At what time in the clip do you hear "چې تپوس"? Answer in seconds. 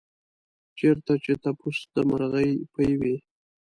1.23-1.77